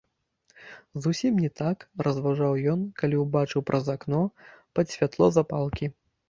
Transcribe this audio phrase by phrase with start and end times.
[1.05, 4.23] Зусім не так разважаў ён, калі ўбачыў праз акно,
[4.79, 5.93] пад святло запалкі.